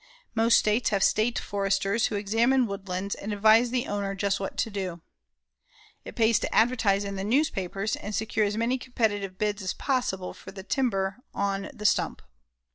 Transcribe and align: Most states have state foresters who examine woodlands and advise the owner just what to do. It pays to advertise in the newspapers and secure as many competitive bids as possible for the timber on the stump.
Most 0.33 0.57
states 0.57 0.89
have 0.89 1.03
state 1.03 1.37
foresters 1.37 2.07
who 2.07 2.15
examine 2.15 2.65
woodlands 2.65 3.13
and 3.13 3.31
advise 3.31 3.69
the 3.69 3.85
owner 3.85 4.15
just 4.15 4.39
what 4.39 4.57
to 4.57 4.71
do. 4.71 5.01
It 6.03 6.15
pays 6.15 6.39
to 6.39 6.51
advertise 6.51 7.03
in 7.03 7.17
the 7.17 7.23
newspapers 7.23 7.95
and 7.95 8.15
secure 8.15 8.43
as 8.47 8.57
many 8.57 8.79
competitive 8.79 9.37
bids 9.37 9.61
as 9.61 9.75
possible 9.75 10.33
for 10.33 10.51
the 10.51 10.63
timber 10.63 11.17
on 11.35 11.69
the 11.71 11.85
stump. 11.85 12.23